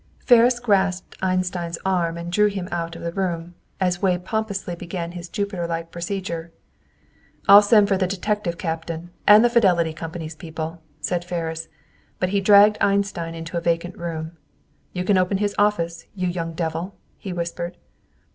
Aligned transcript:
Ferris 0.17 0.59
grasped 0.59 1.15
Einstein's 1.21 1.77
arm 1.85 2.17
and 2.17 2.31
drew 2.31 2.47
him 2.47 2.67
out 2.71 2.95
of 2.95 3.03
the 3.03 3.11
room, 3.11 3.53
as 3.79 4.01
Wade 4.01 4.25
pompously 4.25 4.73
began 4.73 5.11
his 5.11 5.29
Jupiter 5.29 5.67
like 5.67 5.91
procedure. 5.91 6.51
"I'll 7.47 7.61
send 7.61 7.87
for 7.87 7.97
the 7.97 8.07
detective 8.07 8.57
captain, 8.57 9.11
and 9.27 9.45
the 9.45 9.49
Fidelity 9.51 9.93
Company's 9.93 10.35
people," 10.35 10.81
said 11.01 11.23
Ferris; 11.23 11.67
but 12.19 12.29
he 12.29 12.41
dragged 12.41 12.79
Einstein 12.81 13.35
into 13.35 13.57
a 13.57 13.61
vacant 13.61 13.95
room. 13.95 14.31
"You 14.91 15.03
can 15.03 15.19
open 15.19 15.37
his 15.37 15.53
office, 15.59 16.07
you 16.15 16.27
young 16.27 16.53
devil?" 16.55 16.95
he 17.19 17.31
whispered. 17.31 17.77